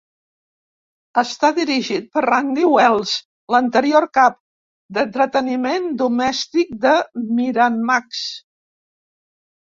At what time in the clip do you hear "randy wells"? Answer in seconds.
2.25-3.11